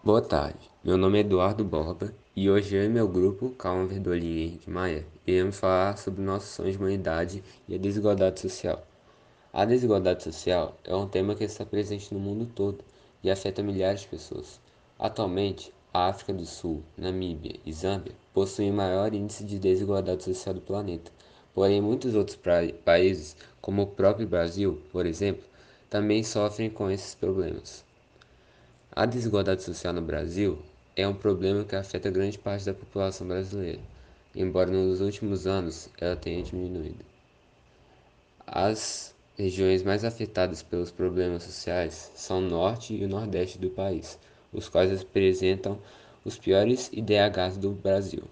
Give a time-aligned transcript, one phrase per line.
[0.00, 4.26] Boa tarde, meu nome é Eduardo Borba e hoje eu e meu grupo, Calma Verdolin
[4.26, 8.86] e Henrique Maia, iremos falar sobre nossos sonhos de humanidade e a desigualdade social.
[9.52, 12.78] A desigualdade social é um tema que está presente no mundo todo
[13.24, 14.60] e afeta milhares de pessoas.
[14.96, 20.54] Atualmente, a África do Sul, Namíbia e Zâmbia possuem o maior índice de desigualdade social
[20.54, 21.10] do planeta.
[21.52, 22.38] Porém, muitos outros
[22.84, 25.42] países, como o próprio Brasil, por exemplo,
[25.90, 27.87] também sofrem com esses problemas.
[28.90, 30.58] A desigualdade social no Brasil
[30.96, 33.80] é um problema que afeta grande parte da população brasileira,
[34.34, 37.04] embora nos últimos anos ela tenha diminuído.
[38.46, 44.18] As regiões mais afetadas pelos problemas sociais são o norte e o nordeste do país,
[44.52, 45.78] os quais apresentam
[46.24, 48.24] os piores IDHs do Brasil.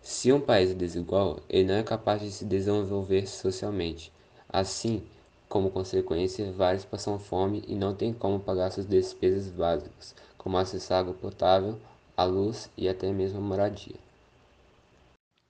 [0.00, 4.10] Se um país é desigual, ele não é capaz de se desenvolver socialmente.
[4.48, 5.02] Assim,
[5.48, 11.00] como consequência, vários passam fome e não têm como pagar suas despesas básicas, como acessar
[11.00, 11.78] água potável,
[12.16, 13.96] a luz e até mesmo a moradia.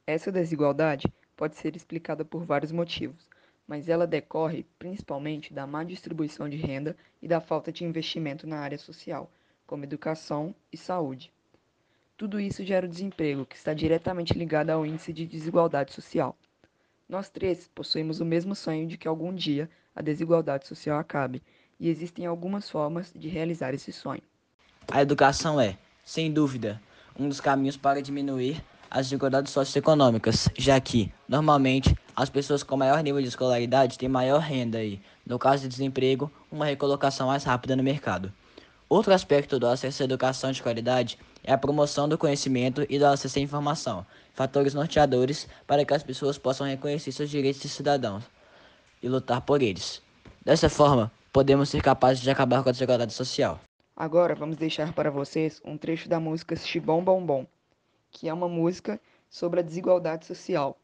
[0.07, 1.07] Essa desigualdade
[1.37, 3.29] pode ser explicada por vários motivos,
[3.67, 8.59] mas ela decorre principalmente da má distribuição de renda e da falta de investimento na
[8.59, 9.31] área social,
[9.67, 11.31] como educação e saúde.
[12.17, 16.35] Tudo isso gera o desemprego, que está diretamente ligado ao índice de desigualdade social.
[17.09, 21.43] Nós três possuímos o mesmo sonho de que algum dia a desigualdade social acabe,
[21.81, 24.21] e existem algumas formas de realizar esse sonho.
[24.91, 26.81] A educação é, sem dúvida,
[27.19, 33.03] um dos caminhos para diminuir as desigualdades socioeconômicas, já que, normalmente, as pessoas com maior
[33.03, 37.75] nível de escolaridade têm maior renda e, no caso de desemprego, uma recolocação mais rápida
[37.75, 38.31] no mercado.
[38.89, 43.05] Outro aspecto do acesso à educação de qualidade é a promoção do conhecimento e do
[43.05, 48.25] acesso à informação, fatores norteadores para que as pessoas possam reconhecer seus direitos de cidadãos
[49.03, 50.01] e lutar por eles.
[50.43, 53.61] Dessa forma, podemos ser capazes de acabar com a desigualdade social.
[53.95, 57.47] Agora vamos deixar para vocês um trecho da música Xibom Bom Bom,
[58.11, 60.79] que é uma música sobre a desigualdade social.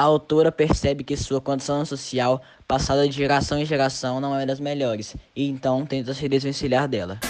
[0.00, 4.58] A autora percebe que sua condição social, passada de geração em geração, não é das
[4.58, 7.20] melhores, e então tenta se desvencilhar dela.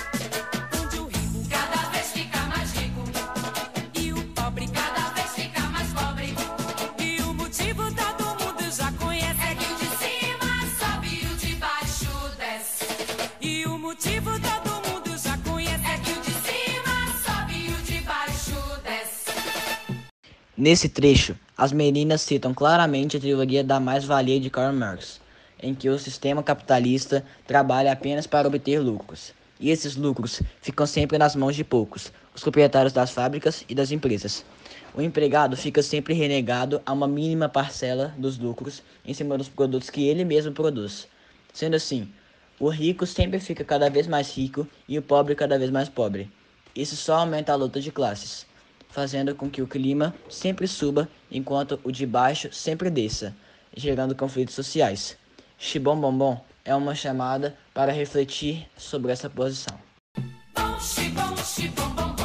[20.60, 25.18] Nesse trecho, as meninas citam claramente a teoria da mais-valia de Karl Marx,
[25.58, 31.16] em que o sistema capitalista trabalha apenas para obter lucros, e esses lucros ficam sempre
[31.16, 34.44] nas mãos de poucos, os proprietários das fábricas e das empresas.
[34.94, 39.88] O empregado fica sempre renegado a uma mínima parcela dos lucros em cima dos produtos
[39.88, 41.08] que ele mesmo produz.
[41.54, 42.06] Sendo assim,
[42.58, 46.30] o rico sempre fica cada vez mais rico e o pobre cada vez mais pobre.
[46.76, 48.49] Isso só aumenta a luta de classes
[48.90, 53.34] fazendo com que o clima sempre suba enquanto o de baixo sempre desça,
[53.76, 55.16] gerando conflitos sociais.
[55.58, 59.78] Xibom Bombom é uma chamada para refletir sobre essa posição.
[60.54, 62.19] Bom,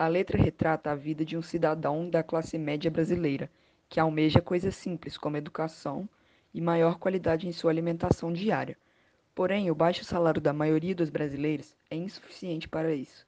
[0.00, 3.50] A letra retrata a vida de um cidadão da classe média brasileira,
[3.86, 6.08] que almeja coisas simples como educação
[6.54, 8.78] e maior qualidade em sua alimentação diária.
[9.34, 13.26] Porém, o baixo salário da maioria dos brasileiros é insuficiente para isso.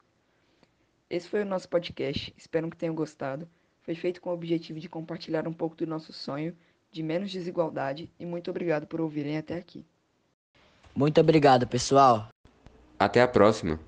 [1.10, 3.46] Esse foi o nosso podcast, espero que tenham gostado.
[3.82, 6.56] Foi feito com o objetivo de compartilhar um pouco do nosso sonho
[6.90, 9.84] de menos desigualdade e muito obrigado por ouvirem até aqui.
[10.96, 12.28] Muito obrigado, pessoal.
[12.98, 13.78] Até a próxima.